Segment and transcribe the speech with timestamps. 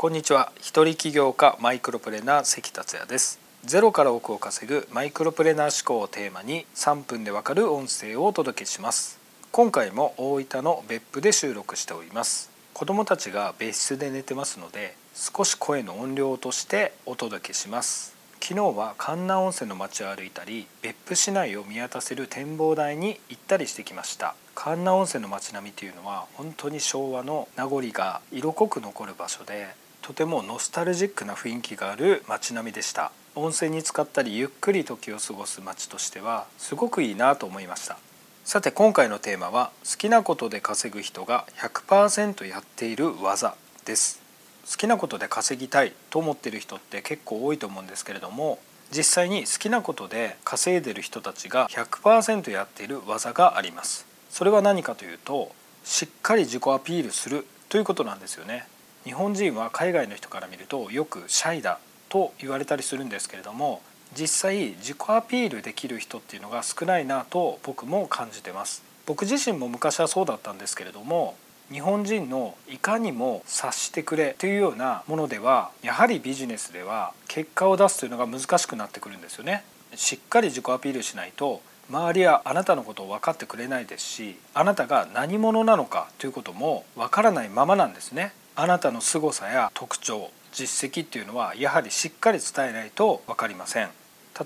[0.00, 0.50] こんにちは。
[0.58, 3.38] 一人起業家マイクロプレーナー関達也です。
[3.66, 9.18] ゼロから億を稼ぐマイクロプレーナー思考をテーマに3分でわかる音声をお届けします。
[9.52, 12.50] 今回も大分の別府で収録しております。
[12.72, 18.16] 子供たちが別室で寝てますので少し声の音量としてお届けします。
[18.40, 24.34] 昨日は神奈温泉の街を歩いたり別府市内を見渡せる展望台に行ったりしてきました。
[24.54, 29.68] 神奈温泉の街並みというのは本当に昭和の名残が色濃く残る場所で
[30.02, 33.12] とてもノスタルジックな雰囲気がある街並みでした。
[33.36, 37.98] 温泉に浸かったりゆっくり時を過ごす街としてはすごくいいなと思いました。
[38.44, 44.20] さて今回のテーマは好きなことで稼ぐ人が100%やっている技です。
[44.68, 48.58] 好きなことで稼ぎたいと思っている人って結構多いと思うんですけれども
[48.90, 54.06] 実際に好きなことで稼いでる人たちが100%やっている技があります。
[54.30, 55.52] それは何かというと
[55.84, 58.66] しっかり自己アピールするということなんですよね。
[59.04, 61.78] 日本人は海外の人から見るとよくシャイだ
[62.08, 63.80] と言われたりするんですけれども
[64.18, 68.82] 実際自己アピールできる人っていうのが少ないなと僕も感じてます。
[69.06, 71.34] 僕自身も昔はそうだったんですけれども
[71.72, 79.64] 日本人のいかにも察してくれというようなものではやはりビジネスでは結果を出すというのが難しくなってくるんですよね。
[79.94, 88.32] しっかり自己アピールしないと周りはあなたのことを分かってくれないですしあなたが何者なのかということも分からないままなんですね。
[88.56, 93.90] あなたの凄さや特徴実績っていうのはやはりしっかり伝えないと分かりません。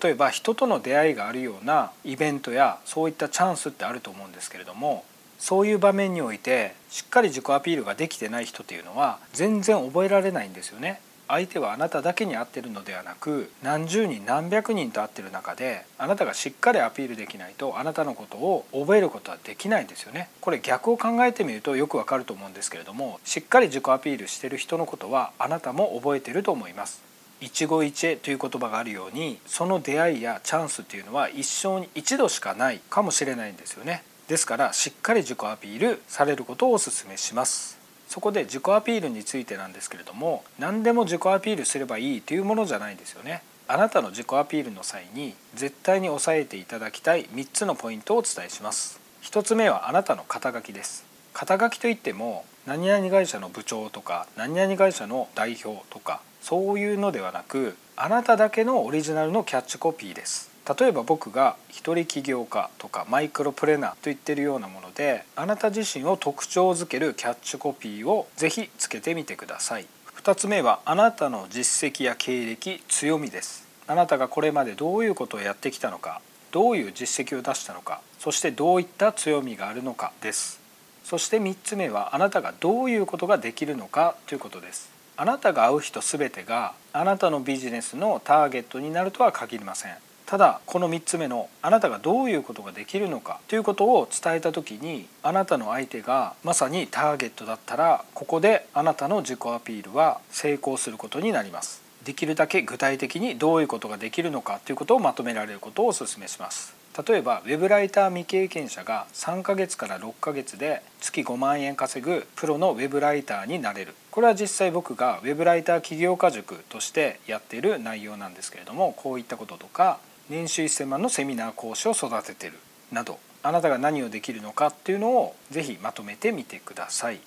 [0.03, 5.05] 例えば人との出会いがあるようなイベントやそういったチャンスってあると思うんですけれども
[5.39, 11.01] そういう場面においてしっかり自己アピールができてない人っていうのは全然覚えられないんですよね。
[11.29, 20.29] 相手はあなただけに会ってるのではなく何十人何百人と会ってる中であなたがしっかりアピールできないとあなたのことを覚えることはできないんですよね。
[20.41, 27.03] これ逆を考えてみるとよくわかると思うんですけれどもしっかり自己アピールしてる人のことはあなたも覚えてると思います。
[27.41, 34.03] 一期一会という言葉があるようにその出会いやチャンスっていうのは一生に一度しかないかもしれないんですよね。
[34.29, 37.84] ですからしっかり自己アピールされることをお勧めします。
[38.09, 43.43] そこで自己アピールについてなんですけれども何でも自己アピールすればいいというものじゃないんですよね。
[43.67, 49.01] あなたの自己アピールの際に絶対に押さえていただきたい3つのポイントをお伝えします。
[49.23, 51.05] 1つ目はあなたの肩書きです。
[51.33, 60.54] 肩書きといっても何々会社の部長とか何々会社の代表とかそういうのではなくあなただけのオリジナルのキャッチコピーです。
[60.67, 69.87] 例えば僕が一人起業家とかマイクロプレーナーと言ってるようなものであなた自身を特徴づけるキャッチコピーをぜひつけてみてください。
[70.17, 73.69] 2つ目はあなたの実績や経歴強みです。
[73.87, 80.61] あなたがこれまでどういうことをやってきたのかどういう実績を出したのかそしてどういった強みがあるのかです。
[81.05, 84.91] そして3つ目はあなたがどういうことができるのかということです。
[85.19, 89.97] あなたが会う人全てがあなたのビジネスのターゲットになるとは限りません。
[90.27, 101.83] ただこの3つ目のあなたがどういうことができるのかということを伝えた時にあなたの相手がまさにターゲットだったらここであなたの自己アピールは成功することになります。
[102.05, 106.75] できるだけ具体的にどういうことができるのかということをまとめられることをお勧めします。
[107.07, 113.95] 例えばウェブライター未経験者が3ヶ月から6ヶ月で月5万円稼ぐプロのウェブライターになれる。
[114.11, 119.99] これは実際僕がウェブライター起業家塾としてやっている内容なんですけれどもこういったこととか
[120.31, 122.55] 年収1000万のセミナー講師を育ててる
[122.91, 127.21] などあなたが何をできるのかっていうのをぜひまとめてみてください。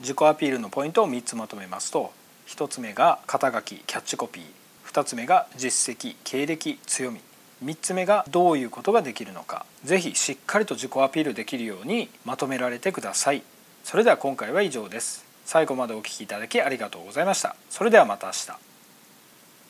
[0.00, 2.12] 自己アピールのポイントを3つまとめますと
[2.46, 4.44] 1つ目が肩書きキャッチコピー。
[4.92, 7.20] 2つ目が実績経歴強み。
[7.64, 9.66] 3つ目がどういうことができるのか。
[9.82, 13.42] ぜひしっかりと自己アピールできるようにまとめられてください。
[13.82, 15.24] それでは今回は以上です。
[15.44, 17.56] 最後までお聴きいただきありがとうございました。
[17.68, 18.73] それではまた明日。